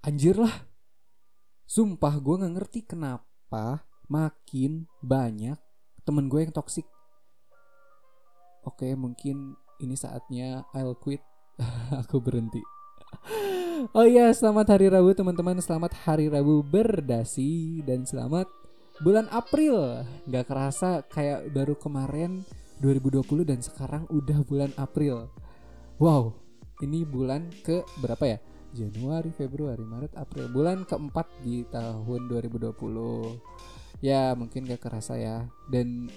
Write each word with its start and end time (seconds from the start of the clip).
anjir 0.00 0.32
lah 0.32 0.64
sumpah 1.68 2.16
gue 2.16 2.34
nggak 2.40 2.54
ngerti 2.56 2.80
kenapa 2.88 3.84
makin 4.08 4.88
banyak 5.04 5.60
temen 6.08 6.26
gue 6.32 6.40
yang 6.40 6.56
toksik 6.56 6.88
oke 8.64 8.88
mungkin 8.96 9.60
ini 9.76 9.92
saatnya 9.92 10.64
I'll 10.72 10.96
quit 10.96 11.20
aku 12.00 12.16
berhenti 12.20 12.64
Oh 13.96 14.04
iya, 14.04 14.28
selamat 14.30 14.76
hari 14.76 14.92
Rabu 14.92 15.16
teman-teman. 15.16 15.56
Selamat 15.58 15.96
hari 16.04 16.28
Rabu 16.28 16.60
berdasi 16.60 17.80
dan 17.82 18.04
selamat 18.04 18.44
bulan 19.00 19.26
April. 19.32 20.04
Gak 20.28 20.46
kerasa 20.46 21.00
kayak 21.08 21.48
baru 21.50 21.74
kemarin 21.74 22.44
2020 22.84 23.24
dan 23.48 23.58
sekarang 23.64 24.04
udah 24.12 24.44
bulan 24.44 24.70
April. 24.76 25.32
Wow, 25.96 26.36
ini 26.84 27.08
bulan 27.08 27.48
ke 27.64 27.82
berapa 28.04 28.36
ya? 28.36 28.38
Januari, 28.72 29.30
Februari, 29.34 29.82
Maret, 29.82 30.14
April. 30.16 30.50
Bulan 30.50 30.86
keempat 30.86 31.26
di 31.42 31.66
tahun 31.68 32.30
2020. 32.30 34.02
Ya, 34.02 34.32
mungkin 34.38 34.64
gak 34.66 34.82
kerasa 34.82 35.18
ya. 35.18 35.48
Dan 35.68 36.08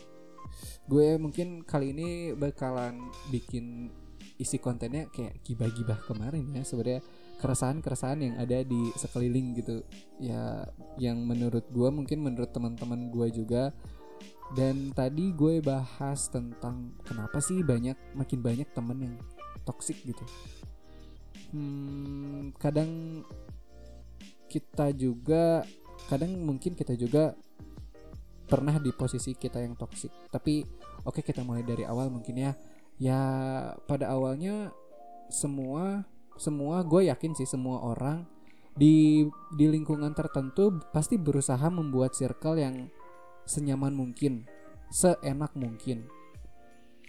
gue 0.88 1.18
mungkin 1.18 1.64
kali 1.64 1.96
ini 1.96 2.36
bakalan 2.36 3.10
bikin 3.32 3.90
isi 4.38 4.58
kontennya 4.58 5.08
kayak 5.14 5.40
gibah-gibah 5.46 6.00
kemarin 6.10 6.50
ya 6.58 6.64
sebenarnya 6.66 7.02
keresahan-keresahan 7.38 8.20
yang 8.24 8.36
ada 8.42 8.66
di 8.66 8.90
sekeliling 8.98 9.54
gitu 9.56 9.84
ya 10.18 10.66
yang 10.98 11.22
menurut 11.22 11.68
gue 11.70 11.90
mungkin 11.94 12.24
menurut 12.24 12.50
teman-teman 12.50 13.14
gue 13.14 13.28
juga 13.30 13.72
dan 14.58 14.92
tadi 14.94 15.34
gue 15.34 15.62
bahas 15.62 16.30
tentang 16.30 16.94
kenapa 17.06 17.40
sih 17.42 17.62
banyak 17.62 17.96
makin 18.18 18.40
banyak 18.42 18.70
temen 18.74 18.98
yang 19.12 19.16
toksik 19.64 19.98
gitu 20.04 20.24
hmm, 21.54 22.58
kadang 22.58 23.22
kita 24.50 24.92
juga 24.94 25.62
kadang 26.10 26.36
mungkin 26.42 26.76
kita 26.76 26.98
juga 26.98 27.38
pernah 28.44 28.76
di 28.78 28.92
posisi 28.92 29.34
kita 29.34 29.64
yang 29.64 29.74
toksik 29.74 30.12
tapi 30.30 30.62
oke 31.08 31.22
okay, 31.22 31.24
kita 31.24 31.42
mulai 31.42 31.64
dari 31.64 31.88
awal 31.88 32.10
mungkin 32.12 32.36
ya. 32.38 32.54
Ya 33.02 33.22
pada 33.90 34.14
awalnya 34.14 34.70
semua 35.34 36.06
semua 36.38 36.86
gue 36.86 37.10
yakin 37.10 37.34
sih 37.34 37.50
semua 37.50 37.82
orang 37.82 38.26
di 38.74 39.26
di 39.54 39.66
lingkungan 39.70 40.14
tertentu 40.14 40.82
pasti 40.94 41.18
berusaha 41.18 41.66
membuat 41.70 42.14
circle 42.14 42.58
yang 42.58 42.90
senyaman 43.46 43.94
mungkin 43.94 44.46
seenak 44.94 45.58
mungkin. 45.58 46.06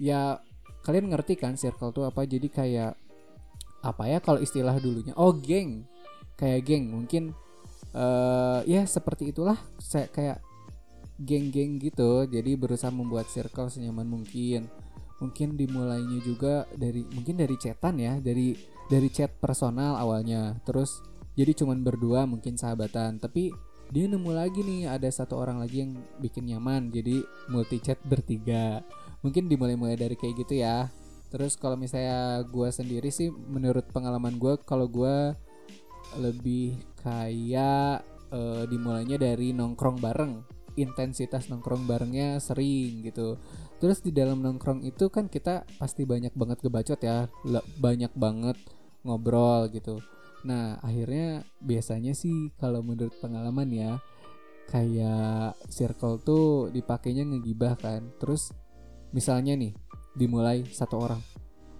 Ya 0.00 0.40
kalian 0.84 1.12
ngerti 1.12 1.36
kan 1.36 1.60
circle 1.60 1.92
tuh 1.92 2.08
apa? 2.08 2.24
Jadi 2.24 2.48
kayak 2.48 2.96
apa 3.84 4.08
ya 4.08 4.18
kalau 4.24 4.40
istilah 4.40 4.72
dulunya? 4.80 5.12
Oh 5.20 5.36
geng. 5.36 5.84
Kayak 6.40 6.60
geng. 6.64 6.84
Mungkin 6.88 7.36
uh, 7.92 8.64
ya 8.64 8.88
seperti 8.88 9.30
itulah 9.30 9.60
saya 9.76 10.08
kayak 10.08 10.40
geng-geng 11.20 11.78
gitu. 11.78 12.26
Jadi 12.26 12.56
berusaha 12.56 12.90
membuat 12.90 13.28
circle 13.28 13.68
senyaman 13.68 14.08
mungkin. 14.08 14.66
Mungkin 15.22 15.54
dimulainya 15.54 16.18
juga 16.24 16.66
dari 16.74 17.06
mungkin 17.12 17.38
dari 17.38 17.54
chatan 17.54 18.00
ya 18.02 18.18
dari 18.18 18.56
dari 18.88 19.08
chat 19.12 19.30
personal 19.38 20.00
awalnya. 20.00 20.58
Terus 20.66 21.04
jadi 21.36 21.52
cuman 21.54 21.84
berdua 21.84 22.26
mungkin 22.26 22.58
sahabatan. 22.58 23.20
Tapi 23.20 23.52
dia 23.92 24.08
nemu 24.08 24.32
lagi 24.32 24.64
nih 24.64 24.90
ada 24.90 25.06
satu 25.06 25.38
orang 25.38 25.60
lagi 25.60 25.84
yang 25.86 25.92
bikin 26.18 26.50
nyaman. 26.50 26.90
Jadi 26.90 27.22
multi 27.52 27.78
chat 27.78 28.00
bertiga. 28.02 28.82
Mungkin 29.22 29.46
dimulai-mulai 29.46 29.96
dari 29.96 30.16
kayak 30.18 30.34
gitu 30.44 30.60
ya 30.60 30.90
terus 31.34 31.58
kalau 31.58 31.74
misalnya 31.74 32.46
gue 32.46 32.68
sendiri 32.70 33.10
sih 33.10 33.26
menurut 33.26 33.90
pengalaman 33.90 34.38
gue 34.38 34.54
kalau 34.62 34.86
gue 34.86 35.34
lebih 36.22 36.78
kayak 37.02 38.06
uh, 38.30 38.62
dimulainya 38.70 39.18
dari 39.18 39.50
nongkrong 39.50 39.98
bareng. 39.98 40.32
Intensitas 40.74 41.46
nongkrong 41.50 41.86
barengnya 41.86 42.42
sering 42.42 43.06
gitu. 43.06 43.38
Terus 43.78 44.02
di 44.02 44.10
dalam 44.10 44.42
nongkrong 44.42 44.82
itu 44.82 45.06
kan 45.10 45.30
kita 45.30 45.66
pasti 45.78 46.02
banyak 46.02 46.34
banget 46.34 46.58
gebacot 46.62 47.00
ya. 47.02 47.30
Banyak 47.78 48.14
banget 48.14 48.58
ngobrol 49.06 49.70
gitu. 49.70 50.02
Nah 50.46 50.78
akhirnya 50.82 51.46
biasanya 51.62 52.14
sih 52.14 52.50
kalau 52.58 52.82
menurut 52.82 53.14
pengalaman 53.22 53.70
ya 53.70 53.92
kayak 54.70 55.54
circle 55.70 56.18
tuh 56.22 56.70
dipakainya 56.74 57.22
ngegibah 57.22 57.78
kan. 57.78 58.10
Terus 58.18 58.50
misalnya 59.14 59.54
nih 59.54 59.78
dimulai 60.14 60.64
satu 60.70 60.96
orang. 60.98 61.20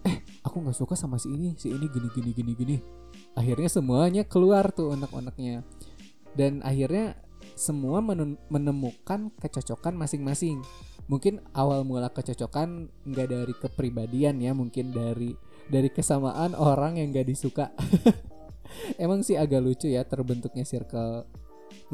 Eh 0.04 0.20
aku 0.44 0.60
nggak 0.60 0.76
suka 0.76 0.94
sama 0.98 1.16
si 1.16 1.32
ini 1.32 1.56
si 1.56 1.72
ini 1.72 1.86
gini 1.88 2.08
gini 2.12 2.30
gini 2.34 2.52
gini. 2.52 2.76
Akhirnya 3.34 3.70
semuanya 3.70 4.22
keluar 4.26 4.70
tuh 4.74 4.94
anak-anaknya 4.94 5.62
dan 6.34 6.62
akhirnya 6.66 7.18
semua 7.54 8.02
menemukan 8.50 9.30
kecocokan 9.38 9.94
masing-masing. 9.94 10.62
Mungkin 11.06 11.44
awal 11.54 11.86
mula 11.86 12.10
kecocokan 12.10 12.90
nggak 13.06 13.28
dari 13.30 13.54
kepribadian 13.54 14.40
ya 14.40 14.56
mungkin 14.56 14.90
dari 14.90 15.36
dari 15.70 15.88
kesamaan 15.92 16.56
orang 16.58 16.98
yang 16.98 17.14
nggak 17.14 17.28
disuka. 17.28 17.70
Emang 19.02 19.22
sih 19.22 19.38
agak 19.38 19.62
lucu 19.62 19.86
ya 19.86 20.02
terbentuknya 20.02 20.66
circle 20.66 21.28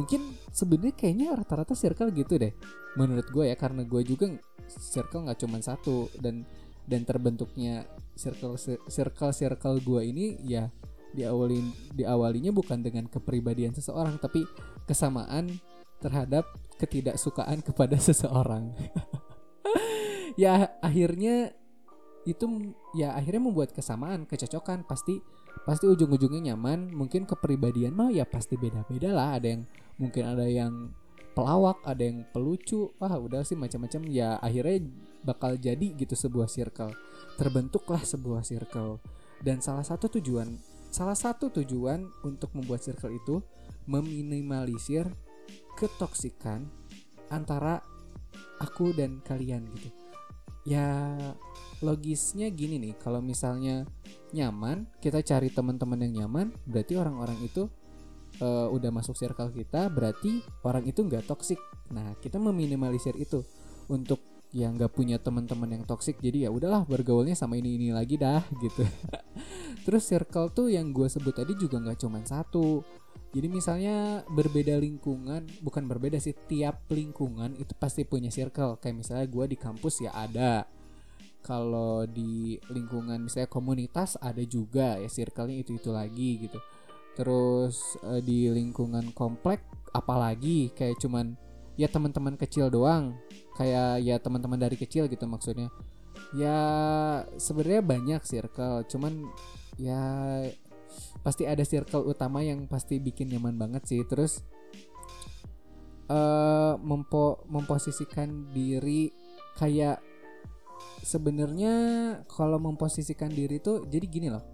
mungkin 0.01 0.33
sebenarnya 0.49 0.97
kayaknya 0.97 1.37
rata-rata 1.37 1.77
circle 1.77 2.09
gitu 2.17 2.41
deh 2.41 2.57
menurut 2.97 3.29
gue 3.29 3.53
ya 3.53 3.57
karena 3.61 3.85
gue 3.85 4.01
juga 4.01 4.33
circle 4.67 5.29
nggak 5.29 5.45
cuma 5.45 5.61
satu 5.61 6.09
dan 6.17 6.49
dan 6.89 7.05
terbentuknya 7.05 7.85
circle 8.17 8.57
circle 8.89 9.33
circle 9.37 9.77
gue 9.85 10.01
ini 10.09 10.41
ya 10.41 10.73
diawalin 11.13 11.69
diawalinya 11.93 12.55
bukan 12.55 12.81
dengan 12.81 13.05
kepribadian 13.11 13.77
seseorang 13.77 14.17
tapi 14.17 14.47
kesamaan 14.89 15.61
terhadap 16.01 16.49
ketidaksukaan 16.81 17.61
kepada 17.61 18.01
seseorang. 18.09 18.73
ya 20.43 20.73
akhirnya 20.81 21.53
itu 22.25 22.73
ya 22.97 23.17
akhirnya 23.17 23.53
membuat 23.53 23.73
kesamaan, 23.77 24.25
kecocokan 24.25 24.85
pasti 24.89 25.21
pasti 25.69 25.85
ujung-ujungnya 25.87 26.53
nyaman. 26.53 26.89
Mungkin 26.91 27.29
kepribadian 27.29 27.93
mah 27.93 28.09
ya 28.11 28.25
pasti 28.25 28.57
beda-beda 28.57 29.13
lah. 29.13 29.37
Ada 29.37 29.47
yang 29.57 29.63
mungkin 30.01 30.25
ada 30.25 30.49
yang 30.49 30.97
pelawak, 31.37 31.79
ada 31.85 32.03
yang 32.03 32.25
pelucu. 32.33 32.91
Wah, 32.97 33.15
udah 33.21 33.45
sih 33.45 33.55
macam-macam 33.55 34.03
ya 34.09 34.41
akhirnya 34.41 34.89
bakal 35.23 35.55
jadi 35.61 35.95
gitu 35.95 36.17
sebuah 36.17 36.49
circle. 36.49 36.97
Terbentuklah 37.37 38.03
sebuah 38.03 38.43
circle. 38.43 38.99
Dan 39.45 39.61
salah 39.61 39.85
satu 39.85 40.09
tujuan 40.19 40.59
salah 40.91 41.15
satu 41.15 41.55
tujuan 41.55 42.03
untuk 42.27 42.51
membuat 42.53 42.83
circle 42.83 43.15
itu 43.15 43.39
meminimalisir 43.87 45.07
ketoksikan 45.79 46.67
antara 47.31 47.79
aku 48.59 48.91
dan 48.93 49.23
kalian 49.23 49.71
gitu. 49.79 49.89
Ya 50.67 51.17
logisnya 51.81 52.53
gini 52.53 52.77
nih, 52.77 52.95
kalau 53.01 53.25
misalnya 53.25 53.89
nyaman, 54.37 54.85
kita 55.01 55.25
cari 55.25 55.49
teman-teman 55.49 56.05
yang 56.05 56.27
nyaman, 56.27 56.53
berarti 56.69 57.01
orang-orang 57.01 57.41
itu 57.41 57.71
uh, 58.43 58.69
udah 58.73 58.91
masuk 58.91 59.15
circle 59.17 59.53
kita, 59.55 59.89
berarti 59.93 60.45
orang 60.67 60.85
itu 60.89 61.05
nggak 61.05 61.29
toksik. 61.29 61.61
Nah, 61.93 62.17
kita 62.19 62.37
meminimalisir 62.37 63.15
itu 63.17 63.45
untuk 63.87 64.21
yang 64.51 64.75
nggak 64.75 64.91
punya 64.91 65.15
teman-teman 65.23 65.79
yang 65.79 65.85
toksik 65.87 66.19
jadi 66.19 66.47
ya 66.47 66.51
udahlah 66.51 66.83
bergaulnya 66.83 67.39
sama 67.39 67.55
ini 67.55 67.79
ini 67.79 67.95
lagi 67.95 68.19
dah 68.19 68.43
gitu 68.67 68.83
terus 69.87 70.11
circle 70.11 70.51
tuh 70.51 70.75
yang 70.75 70.91
gue 70.91 71.07
sebut 71.07 71.31
tadi 71.31 71.55
juga 71.55 71.79
nggak 71.79 72.03
cuma 72.03 72.19
satu 72.27 72.83
jadi 73.31 73.47
misalnya 73.47 74.27
berbeda 74.27 74.75
lingkungan, 74.83 75.47
bukan 75.63 75.87
berbeda 75.87 76.19
sih, 76.19 76.35
tiap 76.51 76.83
lingkungan 76.91 77.55
itu 77.63 77.79
pasti 77.79 78.03
punya 78.03 78.27
circle. 78.27 78.83
Kayak 78.83 79.07
misalnya 79.07 79.27
gue 79.31 79.45
di 79.55 79.57
kampus 79.59 80.03
ya 80.03 80.11
ada. 80.11 80.67
Kalau 81.41 82.05
di 82.11 82.59
lingkungan 82.75 83.23
misalnya 83.23 83.47
komunitas 83.47 84.19
ada 84.19 84.43
juga 84.43 84.99
ya 84.99 85.07
circle-nya 85.07 85.63
itu-itu 85.63 85.95
lagi 85.95 86.43
gitu. 86.43 86.59
Terus 87.21 88.01
uh, 88.01 88.25
di 88.25 88.49
lingkungan 88.49 89.13
komplek 89.13 89.61
apalagi 89.93 90.73
kayak 90.73 90.97
cuman 90.97 91.37
ya 91.77 91.93
teman-teman 91.93 92.41
kecil 92.41 92.73
doang. 92.73 93.21
Kayak 93.61 94.01
ya 94.01 94.17
teman-teman 94.17 94.57
dari 94.57 94.81
kecil 94.81 95.05
gitu 95.13 95.29
maksudnya. 95.29 95.69
Ya 96.33 96.57
sebenarnya 97.37 97.85
banyak 97.85 98.23
circle, 98.25 98.89
cuman 98.89 99.29
ya 99.77 100.01
pasti 101.21 101.45
ada 101.45 101.63
circle 101.63 102.09
utama 102.09 102.41
yang 102.41 102.65
pasti 102.67 102.99
bikin 102.99 103.31
nyaman 103.31 103.57
banget 103.61 103.83
sih 103.87 104.03
terus 104.09 104.43
uh, 106.09 106.75
mempo 106.81 107.45
memposisikan 107.47 108.51
diri 108.51 109.13
kayak 109.61 110.01
sebenarnya 111.05 111.75
kalau 112.29 112.57
memposisikan 112.57 113.29
diri 113.31 113.61
tuh 113.61 113.85
jadi 113.87 114.07
gini 114.09 114.29
loh 114.33 114.45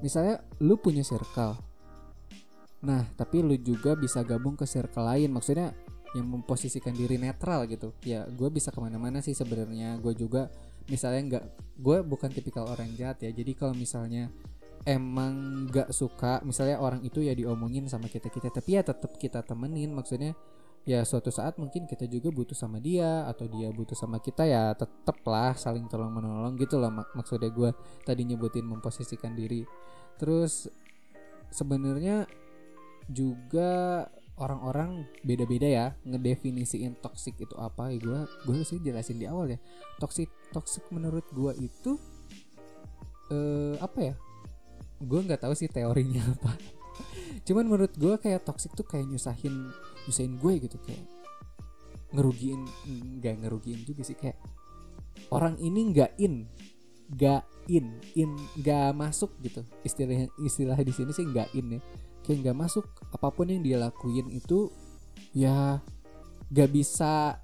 misalnya 0.00 0.40
lu 0.64 0.80
punya 0.80 1.04
circle 1.04 1.71
nah 2.82 3.06
tapi 3.14 3.38
lu 3.46 3.54
juga 3.62 3.94
bisa 3.94 4.26
gabung 4.26 4.58
ke 4.58 4.66
circle 4.66 5.06
lain. 5.06 5.30
Maksudnya 5.30 5.70
yang 6.12 6.28
memposisikan 6.28 6.92
diri 6.92 7.16
netral 7.16 7.64
gitu. 7.64 7.96
Ya 8.04 8.28
gue 8.28 8.48
bisa 8.52 8.68
ke 8.68 8.78
mana-mana 8.80 9.24
sih 9.24 9.32
sebenarnya. 9.32 9.96
Gue 10.02 10.12
juga 10.12 10.52
misalnya 10.90 11.22
nggak 11.38 11.44
gue 11.80 11.98
bukan 12.04 12.28
tipikal 12.28 12.68
orang 12.68 12.92
jahat 12.98 13.24
ya. 13.24 13.30
Jadi 13.32 13.52
kalau 13.56 13.72
misalnya 13.72 14.28
emang 14.82 15.66
gak 15.70 15.94
suka 15.94 16.42
misalnya 16.42 16.82
orang 16.82 17.06
itu 17.06 17.22
ya 17.22 17.32
diomongin 17.32 17.88
sama 17.88 18.10
kita 18.12 18.28
kita. 18.28 18.52
Tapi 18.52 18.76
ya 18.76 18.82
tetap 18.84 19.16
kita 19.16 19.40
temenin. 19.40 19.94
Maksudnya 19.96 20.36
ya 20.82 21.06
suatu 21.06 21.30
saat 21.30 21.56
mungkin 21.62 21.86
kita 21.86 22.10
juga 22.10 22.34
butuh 22.34 22.58
sama 22.58 22.82
dia 22.82 23.22
atau 23.30 23.46
dia 23.46 23.70
butuh 23.70 23.94
sama 23.94 24.18
kita 24.18 24.42
ya 24.42 24.74
tetep 24.74 25.22
lah 25.30 25.54
saling 25.54 25.86
tolong 25.86 26.10
menolong 26.10 26.58
gitu 26.58 26.74
lah 26.82 26.90
mak 26.90 27.14
maksudnya 27.14 27.54
gue 27.54 27.70
tadi 28.02 28.26
nyebutin 28.28 28.66
memposisikan 28.66 29.32
diri. 29.32 29.64
Terus 30.20 30.68
sebenarnya 31.48 32.26
juga 33.10 34.06
orang-orang 34.40 35.04
beda-beda 35.22 35.68
ya 35.68 35.86
ngedefinisiin 36.02 36.98
toxic 36.98 37.36
itu 37.38 37.54
apa. 37.58 37.92
Ya 37.92 37.98
gue 38.00 38.20
gue 38.48 38.56
sih 38.64 38.80
jelasin 38.80 39.20
di 39.20 39.26
awal 39.28 39.54
ya. 39.54 39.58
Toxic 40.00 40.28
toxic 40.50 40.84
menurut 40.90 41.26
gue 41.30 41.52
itu 41.60 41.98
eh 43.30 43.76
apa 43.78 43.98
ya? 44.00 44.14
Gue 45.02 45.20
nggak 45.22 45.46
tahu 45.46 45.54
sih 45.54 45.68
teorinya 45.68 46.22
apa. 46.34 46.56
Cuman 47.46 47.66
menurut 47.68 47.92
gue 47.94 48.14
kayak 48.18 48.46
toxic 48.46 48.72
tuh 48.74 48.86
kayak 48.86 49.08
nyusahin 49.08 49.70
nyusahin 50.08 50.34
gue 50.40 50.52
gitu 50.66 50.76
kayak 50.82 51.04
ngerugiin 52.12 52.60
nggak 53.22 53.40
ngerugiin 53.40 53.88
juga 53.88 54.04
sih 54.04 54.12
kayak 54.18 54.36
orang 55.32 55.56
ini 55.56 55.96
nggak 55.96 56.12
in 56.20 56.44
nggak 57.12 57.44
in 57.72 58.00
in 58.16 58.30
nggak 58.58 58.90
masuk 58.96 59.32
gitu. 59.44 59.62
Istilah 59.84 60.28
istilah 60.40 60.76
di 60.80 60.92
sini 60.92 61.12
sih 61.12 61.24
nggak 61.28 61.52
in 61.54 61.78
ya 61.78 61.82
kayak 62.22 62.48
nggak 62.48 62.58
masuk 62.58 62.86
apa 63.10 63.28
pun 63.34 63.50
yang 63.50 63.62
dia 63.62 63.76
lakuin 63.78 64.30
itu 64.30 64.70
ya 65.34 65.82
nggak 66.52 66.70
bisa 66.70 67.40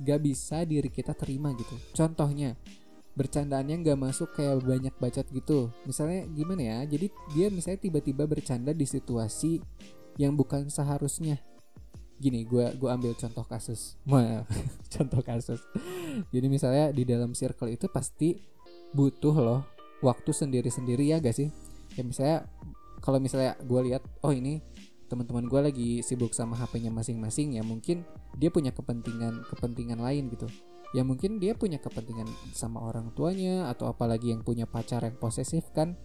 nggak 0.00 0.20
bisa 0.22 0.62
diri 0.62 0.88
kita 0.88 1.12
terima 1.14 1.50
gitu. 1.58 1.74
Contohnya 1.92 2.54
bercandaannya 3.18 3.82
nggak 3.82 3.98
masuk 3.98 4.32
kayak 4.38 4.62
banyak 4.62 4.94
bacot 4.96 5.26
gitu. 5.34 5.74
Misalnya 5.84 6.24
gimana 6.30 6.62
ya 6.62 6.78
jadi 6.86 7.06
dia 7.34 7.46
misalnya 7.50 7.82
tiba-tiba 7.82 8.24
bercanda 8.24 8.70
di 8.70 8.86
situasi 8.86 9.58
yang 10.16 10.38
bukan 10.38 10.70
seharusnya. 10.70 11.42
Gini 12.20 12.44
gue 12.44 12.76
gua 12.76 12.94
ambil 12.94 13.16
contoh 13.16 13.44
kasus. 13.48 13.96
Contoh 14.92 15.24
kasus. 15.24 15.64
Jadi 16.28 16.46
misalnya 16.52 16.92
di 16.92 17.08
dalam 17.08 17.32
circle 17.32 17.72
itu 17.72 17.88
pasti 17.88 18.36
butuh 18.92 19.32
loh 19.40 19.62
waktu 20.04 20.28
sendiri-sendiri 20.28 21.08
ya 21.08 21.16
gak 21.16 21.32
sih? 21.32 21.48
Ya 21.96 22.04
misalnya 22.04 22.44
kalau 23.00 23.18
misalnya 23.18 23.56
gue 23.60 23.80
lihat 23.90 24.04
oh 24.24 24.32
ini 24.32 24.60
teman-teman 25.10 25.50
gue 25.50 25.60
lagi 25.60 25.90
sibuk 26.06 26.30
sama 26.30 26.54
HP-nya 26.54 26.94
masing-masing 26.94 27.58
ya 27.58 27.66
mungkin 27.66 28.06
dia 28.38 28.46
punya 28.46 28.70
kepentingan 28.70 29.42
kepentingan 29.50 29.98
lain 29.98 30.30
gitu. 30.30 30.46
Ya 30.94 31.02
mungkin 31.06 31.38
dia 31.38 31.54
punya 31.54 31.78
kepentingan 31.78 32.26
sama 32.54 32.82
orang 32.82 33.10
tuanya 33.14 33.70
atau 33.70 33.90
apalagi 33.90 34.34
yang 34.34 34.42
punya 34.42 34.66
pacar 34.66 35.02
yang 35.06 35.18
posesif 35.18 35.66
kan 35.74 35.98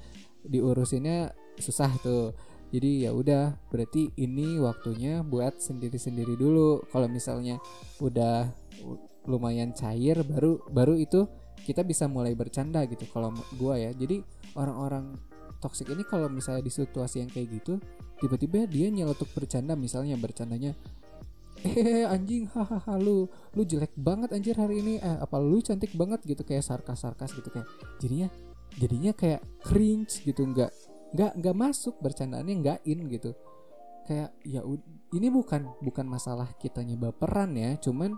diurusinnya 0.45 1.33
susah 1.62 1.89
tuh. 2.01 2.33
Jadi 2.74 3.06
ya 3.06 3.13
udah 3.13 3.62
berarti 3.69 4.09
ini 4.18 4.57
waktunya 4.57 5.21
buat 5.21 5.62
sendiri-sendiri 5.62 6.33
dulu. 6.33 6.86
Kalau 6.89 7.06
misalnya 7.06 7.62
udah 8.01 8.50
lumayan 9.25 9.74
cair 9.74 10.21
baru 10.21 10.62
baru 10.69 10.97
itu 10.97 11.25
kita 11.65 11.81
bisa 11.81 12.06
mulai 12.06 12.38
bercanda 12.38 12.86
gitu 12.86 13.06
kalau 13.09 13.33
gua 13.57 13.77
ya. 13.77 13.94
Jadi 13.94 14.21
orang-orang 14.57 15.18
toxic 15.65 15.89
ini 15.89 16.06
kalau 16.06 16.29
misalnya 16.29 16.62
di 16.62 16.69
situasi 16.69 17.25
yang 17.25 17.29
kayak 17.33 17.50
gitu 17.57 17.81
tiba-tiba 18.21 18.69
dia 18.69 18.94
nyeletuk 18.94 19.33
bercanda 19.33 19.73
misalnya 19.73 20.13
bercandanya 20.21 20.77
eh 21.65 22.06
anjing 22.06 22.45
hahaha 22.53 23.01
lu 23.01 23.25
lu 23.57 23.65
jelek 23.65 23.97
banget 23.97 24.29
anjir 24.38 24.53
hari 24.53 24.85
ini 24.85 25.01
eh 25.01 25.17
apa 25.17 25.41
lu 25.41 25.57
cantik 25.65 25.89
banget 25.97 26.21
gitu 26.21 26.45
kayak 26.45 26.62
sarkas 26.62 27.01
sarkas 27.01 27.33
gitu 27.33 27.50
kayak 27.50 27.65
jadinya 27.97 28.29
jadinya 28.77 29.12
kayak 29.17 29.41
cringe 29.65 30.21
gitu 30.21 30.45
nggak 30.45 30.69
nggak 31.15 31.31
nggak 31.39 31.56
masuk 31.56 31.95
bercandaannya 32.03 32.53
nggak 32.59 32.79
in 32.83 33.07
gitu. 33.07 33.31
Kayak 34.06 34.38
ya 34.45 34.61
ini 35.15 35.27
bukan 35.33 35.65
bukan 35.81 36.06
masalah 36.06 36.51
kitanya 36.61 36.94
baperan 37.00 37.57
ya 37.57 37.73
cuman 37.79 38.13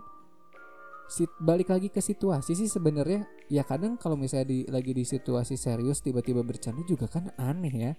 sit 1.08 1.32
balik 1.40 1.72
lagi 1.72 1.88
ke 1.88 2.04
situasi 2.04 2.52
sih 2.52 2.68
sebenarnya. 2.68 3.24
Ya 3.48 3.64
kadang 3.64 3.96
kalau 3.96 4.14
misalnya 4.14 4.52
di 4.52 4.58
lagi 4.68 4.92
di 4.92 5.02
situasi 5.08 5.56
serius 5.56 6.04
tiba-tiba 6.04 6.44
bercanda 6.44 6.84
juga 6.84 7.08
kan 7.08 7.32
aneh 7.40 7.74
ya. 7.74 7.92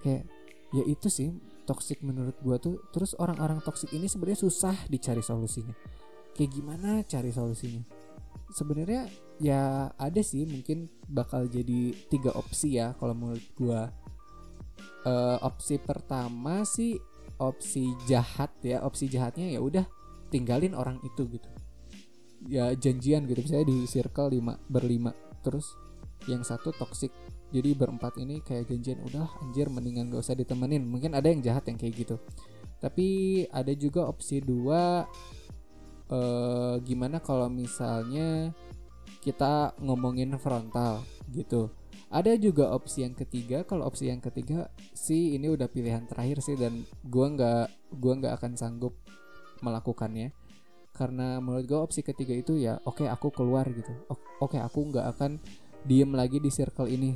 Kayak 0.00 0.22
ya 0.70 0.82
itu 0.86 1.10
sih 1.10 1.34
toxic 1.66 2.00
menurut 2.06 2.38
gua 2.40 2.62
tuh. 2.62 2.78
Terus 2.94 3.18
orang-orang 3.18 3.58
toxic 3.66 3.90
ini 3.90 4.06
sebenarnya 4.06 4.46
susah 4.46 4.76
dicari 4.86 5.20
solusinya. 5.20 5.74
Kayak 6.38 6.50
gimana 6.54 7.02
cari 7.02 7.34
solusinya? 7.34 7.82
Sebenarnya 8.54 9.10
ya 9.42 9.90
ada 9.98 10.22
sih 10.22 10.46
mungkin 10.46 10.86
bakal 11.10 11.50
jadi 11.50 11.92
tiga 12.06 12.30
opsi 12.38 12.78
ya 12.78 12.94
kalau 12.96 13.12
menurut 13.12 13.46
gua. 13.58 13.90
Uh, 15.06 15.38
opsi 15.38 15.78
pertama 15.78 16.66
sih 16.66 16.98
opsi 17.38 17.94
jahat 18.10 18.50
ya 18.66 18.82
opsi 18.82 19.06
jahatnya 19.06 19.54
ya 19.54 19.62
udah 19.62 19.86
tinggalin 20.34 20.74
orang 20.74 20.98
itu 21.06 21.30
gitu 21.30 21.46
ya 22.46 22.72
janjian 22.74 23.26
gitu. 23.26 23.42
Misalnya 23.42 23.66
di 23.68 23.78
circle 23.86 24.34
lima 24.34 24.54
berlima 24.70 25.12
terus 25.42 25.74
yang 26.26 26.42
satu 26.42 26.74
toxic. 26.74 27.12
Jadi 27.54 27.78
berempat 27.78 28.18
ini 28.18 28.42
kayak 28.42 28.66
janjian 28.66 28.98
udah 29.06 29.26
anjir 29.46 29.70
mendingan 29.70 30.10
gak 30.10 30.26
usah 30.26 30.34
ditemenin. 30.34 30.82
Mungkin 30.82 31.14
ada 31.14 31.30
yang 31.30 31.40
jahat 31.40 31.70
yang 31.70 31.78
kayak 31.78 31.94
gitu. 31.94 32.16
Tapi 32.82 33.42
ada 33.54 33.70
juga 33.72 34.10
opsi 34.10 34.42
dua 34.42 35.06
eh, 36.10 36.74
gimana 36.82 37.22
kalau 37.22 37.46
misalnya 37.46 38.50
kita 39.22 39.74
ngomongin 39.82 40.34
frontal 40.38 41.06
gitu. 41.30 41.70
Ada 42.06 42.38
juga 42.38 42.70
opsi 42.70 43.02
yang 43.02 43.14
ketiga. 43.18 43.66
Kalau 43.66 43.86
opsi 43.86 44.10
yang 44.10 44.22
ketiga 44.22 44.70
sih 44.94 45.34
ini 45.34 45.50
udah 45.50 45.66
pilihan 45.66 46.06
terakhir 46.06 46.42
sih 46.42 46.54
dan 46.54 46.86
gua 47.06 47.30
nggak 47.34 47.66
gua 47.98 48.12
nggak 48.22 48.34
akan 48.38 48.52
sanggup 48.54 48.94
melakukannya 49.64 50.30
karena 50.96 51.36
menurut 51.44 51.68
gue 51.68 51.76
opsi 51.76 52.00
ketiga 52.00 52.32
itu 52.32 52.56
ya 52.56 52.80
oke 52.88 53.04
okay, 53.04 53.06
aku 53.12 53.28
keluar 53.28 53.68
gitu. 53.68 53.92
Oke 54.08 54.56
okay, 54.56 54.60
aku 54.64 54.88
nggak 54.88 55.06
akan 55.12 55.36
diem 55.84 56.08
lagi 56.16 56.40
di 56.40 56.48
circle 56.48 56.88
ini. 56.88 57.12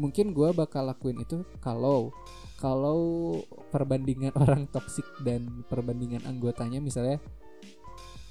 Mungkin 0.00 0.32
gue 0.32 0.48
bakal 0.56 0.88
lakuin 0.88 1.20
itu 1.20 1.44
kalau 1.60 2.08
kalau 2.56 3.36
perbandingan 3.68 4.32
orang 4.42 4.64
toksik 4.72 5.04
dan 5.20 5.62
perbandingan 5.68 6.24
anggotanya 6.24 6.80
misalnya 6.80 7.20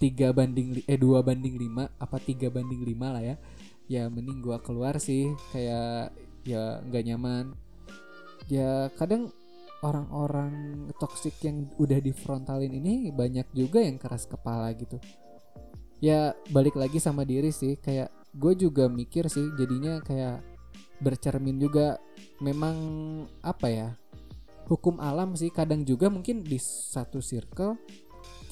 tiga 0.02 0.34
banding 0.34 0.82
eh 0.90 0.98
dua 0.98 1.22
banding 1.22 1.62
lima 1.62 1.86
apa 2.02 2.18
tiga 2.18 2.50
banding 2.50 2.82
lima 2.82 3.14
lah 3.14 3.24
ya. 3.24 3.36
Ya 3.86 4.10
mending 4.10 4.42
gue 4.42 4.58
keluar 4.66 4.98
sih 4.98 5.30
kayak 5.54 6.10
ya 6.42 6.82
nggak 6.82 7.06
nyaman. 7.06 7.54
Ya 8.50 8.90
kadang 8.98 9.30
orang-orang 9.82 10.86
toksik 10.98 11.42
yang 11.42 11.66
udah 11.82 11.98
di 11.98 12.14
frontalin 12.14 12.72
ini 12.72 13.10
banyak 13.10 13.50
juga 13.54 13.82
yang 13.82 13.98
keras 13.98 14.30
kepala 14.30 14.70
gitu. 14.78 15.02
Ya 16.02 16.34
balik 16.50 16.78
lagi 16.78 16.98
sama 16.98 17.26
diri 17.26 17.54
sih 17.54 17.78
kayak 17.78 18.10
gue 18.34 18.54
juga 18.58 18.90
mikir 18.90 19.30
sih 19.30 19.54
jadinya 19.58 20.02
kayak 20.02 20.42
bercermin 21.02 21.58
juga. 21.58 21.98
Memang 22.42 22.78
apa 23.42 23.68
ya 23.70 23.90
hukum 24.70 25.02
alam 25.02 25.34
sih 25.34 25.50
kadang 25.50 25.86
juga 25.86 26.10
mungkin 26.10 26.46
di 26.46 26.58
satu 26.62 27.20
circle 27.20 27.78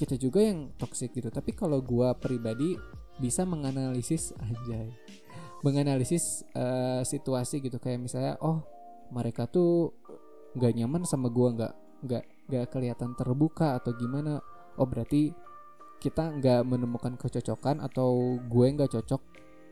kita 0.02 0.18
juga 0.18 0.42
yang 0.42 0.74
toksik 0.78 1.14
gitu. 1.14 1.30
Tapi 1.30 1.54
kalau 1.54 1.82
gue 1.82 2.10
pribadi 2.18 2.74
bisa 3.22 3.46
menganalisis 3.46 4.34
aja 4.50 4.90
menganalisis 5.60 6.48
uh, 6.56 7.04
situasi 7.04 7.60
gitu 7.60 7.78
kayak 7.84 8.00
misalnya 8.00 8.40
oh 8.40 8.64
mereka 9.12 9.44
tuh 9.44 9.92
nggak 10.58 10.74
nyaman 10.76 11.04
sama 11.06 11.30
gue 11.30 11.48
nggak 11.54 11.74
nggak 12.06 12.24
nggak 12.50 12.66
kelihatan 12.74 13.14
terbuka 13.14 13.78
atau 13.78 13.94
gimana. 13.94 14.42
Oh 14.80 14.88
berarti 14.88 15.34
kita 16.00 16.40
nggak 16.40 16.64
menemukan 16.64 17.20
kecocokan 17.20 17.84
atau 17.84 18.40
gue 18.40 18.66
nggak 18.72 18.92
cocok 18.96 19.22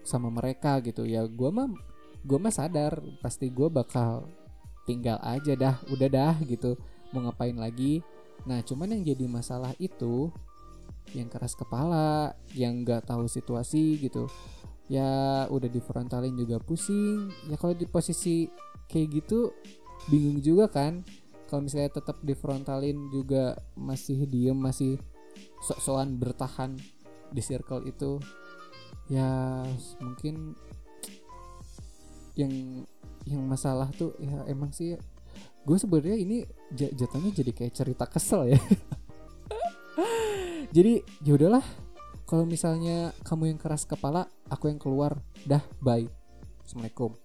sama 0.03 0.29
mereka 0.29 0.84
gitu. 0.84 1.07
Ya 1.07 1.24
gue 1.25 1.50
mah 1.50 1.72
gue 2.27 2.38
mah 2.38 2.51
sadar 2.51 3.00
pasti 3.24 3.48
gue 3.48 3.72
bakal 3.72 4.27
tinggal 4.84 5.19
aja 5.24 5.55
dah 5.55 5.75
udah 5.89 6.10
dah 6.12 6.36
gitu. 6.43 6.75
Mau 7.15 7.24
ngapain 7.24 7.55
lagi? 7.55 8.03
Nah 8.46 8.62
cuman 8.62 8.93
yang 9.00 9.03
jadi 9.03 9.25
masalah 9.25 9.72
itu 9.79 10.29
yang 11.15 11.31
keras 11.31 11.55
kepala 11.55 12.36
yang 12.51 12.84
nggak 12.84 13.07
tahu 13.07 13.25
situasi 13.25 13.98
gitu. 14.03 14.27
Ya 14.88 15.43
udah 15.51 15.67
di 15.67 15.79
frontalin 15.79 16.36
juga 16.36 16.60
pusing. 16.60 17.31
Ya 17.48 17.55
kalau 17.55 17.75
di 17.75 17.88
posisi 17.88 18.48
kayak 18.88 19.07
gitu 19.24 19.51
bingung 20.06 20.39
juga 20.39 20.70
kan 20.70 21.01
kalau 21.48 21.66
misalnya 21.66 21.98
tetap 21.98 22.20
di 22.22 22.36
frontalin 22.36 23.10
juga 23.10 23.56
masih 23.74 24.27
diem 24.27 24.56
masih 24.56 25.00
sok-sokan 25.63 26.20
bertahan 26.20 26.75
di 27.32 27.42
circle 27.42 27.88
itu 27.88 28.20
ya 29.08 29.63
mungkin 30.04 30.54
yang 32.38 32.54
yang 33.27 33.44
masalah 33.44 33.89
tuh 33.96 34.13
ya 34.22 34.46
emang 34.48 34.72
sih 34.72 34.96
gue 35.68 35.77
sebenarnya 35.80 36.16
ini 36.16 36.38
jatuhnya 36.72 37.32
jadi 37.36 37.51
kayak 37.51 37.74
cerita 37.75 38.08
kesel 38.08 38.56
ya. 38.56 38.60
Jadi 40.75 41.00
ya 41.24 41.36
udahlah 41.36 41.63
kalau 42.27 42.44
misalnya 42.44 43.16
kamu 43.24 43.56
yang 43.56 43.60
keras 43.60 43.88
kepala 43.88 44.27
aku 44.48 44.72
yang 44.72 44.80
keluar 44.80 45.20
dah 45.44 45.63
bye. 45.84 46.08
Assalamualaikum. 46.63 47.16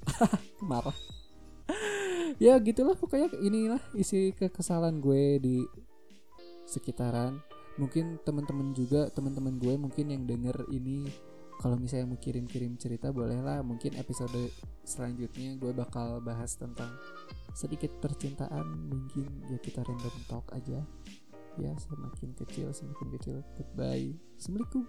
Marah 0.68 0.96
ya 2.38 2.58
gitulah 2.58 2.94
pokoknya 2.98 3.32
inilah 3.40 3.82
isi 3.94 4.34
kekesalan 4.34 4.98
gue 5.00 5.38
di 5.40 5.56
sekitaran. 6.66 7.40
Mungkin 7.74 8.22
teman-teman 8.22 8.70
juga 8.70 9.10
teman-teman 9.10 9.58
gue 9.58 9.74
mungkin 9.74 10.14
yang 10.14 10.22
denger 10.24 10.70
ini 10.70 11.10
kalau 11.58 11.78
misalnya 11.78 12.14
mau 12.14 12.18
kirim-kirim 12.18 12.78
cerita 12.78 13.10
bolehlah. 13.10 13.62
Mungkin 13.66 13.98
episode 13.98 14.50
selanjutnya 14.86 15.58
gue 15.58 15.72
bakal 15.74 16.22
bahas 16.22 16.54
tentang 16.54 16.90
sedikit 17.54 17.90
percintaan 18.02 18.90
mungkin 18.90 19.30
ya 19.50 19.58
kita 19.58 19.82
random 19.86 20.14
talk 20.30 20.46
aja. 20.54 20.82
Ya 21.54 21.70
semakin 21.78 22.34
kecil 22.34 22.74
semakin 22.74 23.14
kecil. 23.14 23.36
Goodbye. 23.54 24.14
Assalamualaikum 24.38 24.86